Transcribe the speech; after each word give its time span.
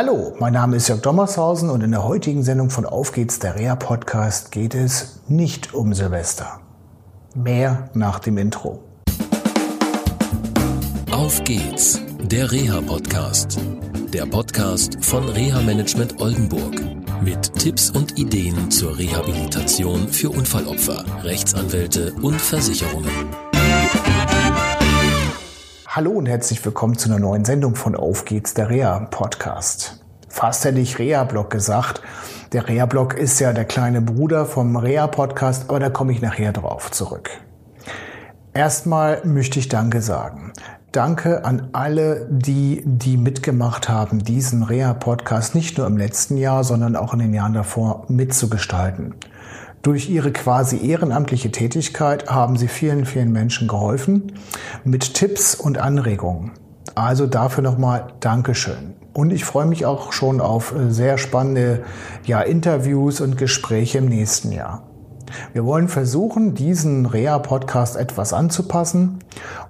Hallo, 0.00 0.32
mein 0.38 0.52
Name 0.52 0.76
ist 0.76 0.86
Jörg 0.86 1.00
Dommershausen 1.02 1.70
und 1.70 1.82
in 1.82 1.90
der 1.90 2.04
heutigen 2.04 2.44
Sendung 2.44 2.70
von 2.70 2.86
Auf 2.86 3.10
geht's, 3.10 3.40
der 3.40 3.56
Reha 3.56 3.74
Podcast, 3.74 4.52
geht 4.52 4.76
es 4.76 5.22
nicht 5.26 5.74
um 5.74 5.92
Silvester. 5.92 6.60
Mehr 7.34 7.90
nach 7.94 8.20
dem 8.20 8.38
Intro. 8.38 8.78
Auf 11.10 11.42
geht's, 11.42 12.00
der 12.22 12.52
Reha 12.52 12.80
Podcast. 12.80 13.58
Der 14.12 14.24
Podcast 14.26 15.04
von 15.04 15.28
Reha 15.30 15.62
Management 15.62 16.20
Oldenburg. 16.20 16.80
Mit 17.20 17.52
Tipps 17.54 17.90
und 17.90 18.16
Ideen 18.16 18.70
zur 18.70 18.96
Rehabilitation 18.96 20.06
für 20.06 20.30
Unfallopfer, 20.30 21.04
Rechtsanwälte 21.24 22.14
und 22.22 22.40
Versicherungen. 22.40 23.47
Hallo 25.98 26.12
und 26.12 26.26
herzlich 26.26 26.64
willkommen 26.64 26.96
zu 26.96 27.08
einer 27.08 27.18
neuen 27.18 27.44
Sendung 27.44 27.74
von 27.74 27.96
Auf 27.96 28.24
geht's, 28.24 28.54
der 28.54 28.70
Rea 28.70 29.00
Podcast. 29.10 30.04
Fast 30.28 30.64
hätte 30.64 30.78
ich 30.78 31.00
Rea-Blog 31.00 31.50
gesagt. 31.50 32.02
Der 32.52 32.68
Rea-Blog 32.68 33.14
ist 33.14 33.40
ja 33.40 33.52
der 33.52 33.64
kleine 33.64 34.00
Bruder 34.00 34.46
vom 34.46 34.76
Rea-Podcast, 34.76 35.68
aber 35.68 35.80
da 35.80 35.90
komme 35.90 36.12
ich 36.12 36.22
nachher 36.22 36.52
drauf 36.52 36.92
zurück. 36.92 37.30
Erstmal 38.54 39.22
möchte 39.24 39.58
ich 39.58 39.68
Danke 39.68 40.00
sagen. 40.00 40.52
Danke 40.92 41.44
an 41.44 41.70
alle, 41.72 42.28
die, 42.30 42.84
die 42.86 43.16
mitgemacht 43.16 43.88
haben, 43.88 44.20
diesen 44.20 44.62
Rea-Podcast 44.62 45.56
nicht 45.56 45.78
nur 45.78 45.88
im 45.88 45.96
letzten 45.96 46.36
Jahr, 46.36 46.62
sondern 46.62 46.94
auch 46.94 47.12
in 47.12 47.18
den 47.18 47.34
Jahren 47.34 47.54
davor 47.54 48.04
mitzugestalten. 48.06 49.16
Durch 49.88 50.10
ihre 50.10 50.32
quasi 50.32 50.86
ehrenamtliche 50.86 51.50
Tätigkeit 51.50 52.28
haben 52.28 52.58
sie 52.58 52.68
vielen, 52.68 53.06
vielen 53.06 53.32
Menschen 53.32 53.68
geholfen 53.68 54.32
mit 54.84 55.14
Tipps 55.14 55.54
und 55.54 55.78
Anregungen. 55.78 56.50
Also 56.94 57.26
dafür 57.26 57.62
nochmal 57.62 58.08
Dankeschön. 58.20 58.96
Und 59.14 59.32
ich 59.32 59.46
freue 59.46 59.64
mich 59.64 59.86
auch 59.86 60.12
schon 60.12 60.42
auf 60.42 60.74
äh, 60.74 60.90
sehr 60.90 61.16
spannende 61.16 61.84
ja, 62.26 62.42
Interviews 62.42 63.22
und 63.22 63.38
Gespräche 63.38 63.96
im 63.96 64.10
nächsten 64.10 64.52
Jahr. 64.52 64.82
Wir 65.54 65.64
wollen 65.64 65.88
versuchen, 65.88 66.54
diesen 66.54 67.06
Rea-Podcast 67.06 67.96
etwas 67.96 68.34
anzupassen 68.34 69.20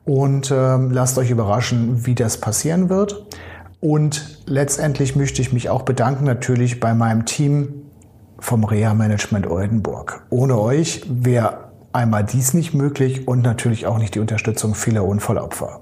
und 0.04 0.50
äh, 0.50 0.78
lasst 0.78 1.16
euch 1.18 1.30
überraschen, 1.30 2.06
wie 2.06 2.16
das 2.16 2.38
passieren 2.38 2.88
wird. 2.88 3.24
Und 3.78 4.42
letztendlich 4.46 5.14
möchte 5.14 5.40
ich 5.42 5.52
mich 5.52 5.70
auch 5.70 5.82
bedanken 5.82 6.24
natürlich 6.24 6.80
bei 6.80 6.92
meinem 6.92 7.24
Team, 7.24 7.87
vom 8.38 8.64
Reha-Management 8.64 9.46
Oldenburg. 9.46 10.22
Ohne 10.30 10.58
euch 10.58 11.02
wäre 11.08 11.68
einmal 11.92 12.24
dies 12.24 12.54
nicht 12.54 12.74
möglich 12.74 13.26
und 13.26 13.42
natürlich 13.42 13.86
auch 13.86 13.98
nicht 13.98 14.14
die 14.14 14.20
Unterstützung 14.20 14.74
vieler 14.74 15.04
Unfallopfer. 15.04 15.80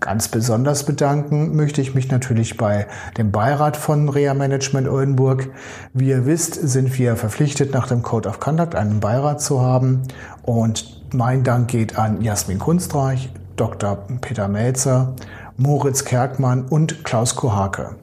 Ganz 0.00 0.28
besonders 0.28 0.84
bedanken 0.84 1.56
möchte 1.56 1.80
ich 1.80 1.94
mich 1.94 2.10
natürlich 2.10 2.56
bei 2.56 2.86
dem 3.16 3.30
Beirat 3.30 3.76
von 3.76 4.08
Reha 4.08 4.34
Management 4.34 4.88
Oldenburg. 4.88 5.48
Wie 5.94 6.08
ihr 6.08 6.26
wisst, 6.26 6.54
sind 6.54 6.98
wir 6.98 7.16
verpflichtet, 7.16 7.72
nach 7.72 7.88
dem 7.88 8.02
Code 8.02 8.28
of 8.28 8.40
Conduct 8.40 8.74
einen 8.74 9.00
Beirat 9.00 9.40
zu 9.40 9.62
haben. 9.62 10.02
Und 10.42 11.02
mein 11.14 11.44
Dank 11.44 11.68
geht 11.68 11.98
an 11.98 12.20
Jasmin 12.20 12.58
Kunstreich, 12.58 13.30
Dr. 13.56 14.06
Peter 14.20 14.48
Melzer, 14.48 15.14
Moritz 15.56 16.04
Kerkmann 16.04 16.64
und 16.64 17.04
Klaus 17.04 17.36
Kohake. 17.36 17.96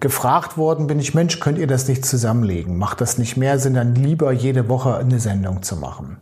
Gefragt 0.00 0.56
worden 0.56 0.86
bin 0.86 0.98
ich, 0.98 1.14
Mensch, 1.14 1.40
könnt 1.40 1.58
ihr 1.58 1.66
das 1.66 1.88
nicht 1.88 2.04
zusammenlegen? 2.04 2.78
Macht 2.78 3.00
das 3.00 3.18
nicht 3.18 3.36
mehr 3.36 3.58
Sinn, 3.58 3.74
dann 3.74 3.94
lieber 3.94 4.32
jede 4.32 4.68
Woche 4.68 4.96
eine 4.96 5.20
Sendung 5.20 5.62
zu 5.62 5.76
machen? 5.76 6.18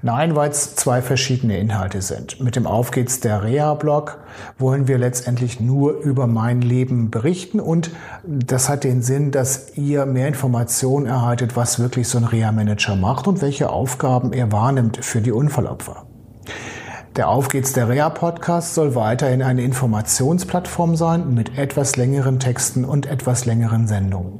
Nein, 0.00 0.36
weil 0.36 0.50
es 0.50 0.76
zwei 0.76 1.02
verschiedene 1.02 1.58
Inhalte 1.58 2.02
sind. 2.02 2.40
Mit 2.40 2.54
dem 2.54 2.66
Auf 2.66 2.92
geht's 2.92 3.18
der 3.18 3.42
Reha-Blog 3.42 4.18
wollen 4.56 4.86
wir 4.86 4.96
letztendlich 4.96 5.58
nur 5.58 5.98
über 6.00 6.28
mein 6.28 6.60
Leben 6.60 7.10
berichten 7.10 7.58
und 7.58 7.90
das 8.24 8.68
hat 8.68 8.84
den 8.84 9.02
Sinn, 9.02 9.32
dass 9.32 9.76
ihr 9.76 10.06
mehr 10.06 10.28
Informationen 10.28 11.06
erhaltet, 11.06 11.56
was 11.56 11.80
wirklich 11.80 12.06
so 12.08 12.18
ein 12.18 12.24
Reha-Manager 12.24 12.94
macht 12.94 13.26
und 13.26 13.42
welche 13.42 13.70
Aufgaben 13.70 14.32
er 14.32 14.52
wahrnimmt 14.52 15.04
für 15.04 15.20
die 15.20 15.32
Unfallopfer. 15.32 16.04
Der 17.18 17.30
Auf 17.30 17.48
geht's 17.48 17.72
der 17.72 17.88
Rea 17.88 18.10
Podcast 18.10 18.74
soll 18.74 18.94
weiterhin 18.94 19.42
eine 19.42 19.64
Informationsplattform 19.64 20.94
sein 20.94 21.34
mit 21.34 21.58
etwas 21.58 21.96
längeren 21.96 22.38
Texten 22.38 22.84
und 22.84 23.06
etwas 23.06 23.44
längeren 23.44 23.88
Sendungen. 23.88 24.38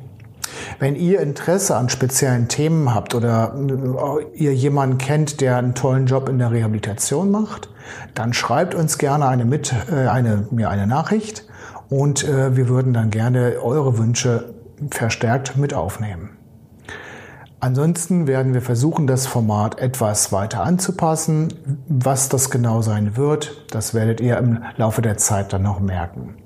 Wenn 0.79 0.95
ihr 0.95 1.19
Interesse 1.19 1.75
an 1.75 1.89
speziellen 1.89 2.47
Themen 2.47 2.95
habt 2.95 3.17
oder 3.17 3.53
äh, 3.57 4.39
ihr 4.39 4.55
jemanden 4.55 4.97
kennt, 4.97 5.41
der 5.41 5.57
einen 5.57 5.75
tollen 5.75 6.07
Job 6.07 6.29
in 6.29 6.39
der 6.39 6.53
Rehabilitation 6.53 7.33
macht, 7.33 7.69
dann 8.15 8.33
schreibt 8.33 8.77
uns 8.77 8.97
gerne 8.97 9.27
eine, 9.27 9.45
mit, 9.45 9.75
äh, 9.91 10.07
eine, 10.07 10.47
mir 10.53 10.71
eine 10.71 10.87
Nachricht 10.87 11.47
und 11.89 12.29
äh, 12.29 12.57
wir 12.57 12.69
würden 12.69 12.93
dann 12.93 13.11
gerne 13.11 13.57
eure 13.61 13.99
Wünsche 13.99 14.55
verstärkt 14.89 15.57
mit 15.57 15.75
aufnehmen. 15.75 16.38
Ansonsten 17.61 18.29
werden 18.29 18.55
wir 18.55 18.63
versuchen, 18.63 19.09
das 19.09 19.27
Format 19.27 19.81
etwas 19.81 20.31
weiter 20.31 20.63
anzupassen. 20.63 21.49
Was 21.89 22.29
das 22.29 22.51
genau 22.51 22.83
sein 22.83 23.17
wird, 23.17 23.65
das 23.73 23.95
werdet 23.95 24.21
ihr 24.21 24.39
im 24.39 24.63
Laufe 24.77 25.03
der 25.03 25.17
Zeit 25.17 25.53
dann 25.53 25.63
noch 25.63 25.81
merken. 25.81 26.37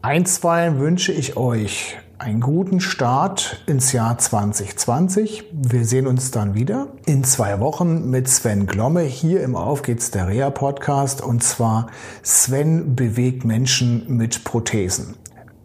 Einstweilen 0.00 0.78
wünsche 0.78 1.12
ich 1.12 1.36
euch 1.36 1.98
einen 2.16 2.40
guten 2.40 2.80
Start 2.80 3.62
ins 3.66 3.92
Jahr 3.92 4.16
2020. 4.16 5.44
Wir 5.52 5.84
sehen 5.84 6.06
uns 6.06 6.30
dann 6.30 6.54
wieder 6.54 6.88
in 7.04 7.22
zwei 7.22 7.60
Wochen 7.60 8.08
mit 8.08 8.26
Sven 8.26 8.66
Glomme 8.66 9.02
hier 9.02 9.42
im 9.42 9.56
Auf 9.56 9.82
geht's 9.82 10.10
der 10.10 10.28
Rea 10.28 10.48
Podcast 10.48 11.20
und 11.20 11.42
zwar 11.42 11.88
Sven 12.22 12.96
bewegt 12.96 13.44
Menschen 13.44 14.16
mit 14.16 14.44
Prothesen. 14.44 15.16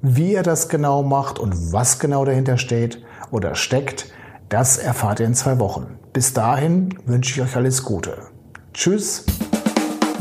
Wie 0.01 0.33
er 0.33 0.43
das 0.43 0.67
genau 0.67 1.01
macht 1.01 1.39
und 1.39 1.71
was 1.71 1.99
genau 1.99 2.25
dahinter 2.25 2.57
steht 2.57 3.01
oder 3.31 3.55
steckt, 3.55 4.13
das 4.55 4.77
erfahrt 4.77 5.19
ihr 5.19 5.25
in 5.25 5.33
zwei 5.33 5.59
Wochen. 5.59 5.99
Bis 6.13 6.31
dahin 6.31 6.97
wünsche 7.05 7.33
ich 7.33 7.41
euch 7.41 7.57
alles 7.57 7.83
Gute. 7.83 8.15
Tschüss. 8.73 9.25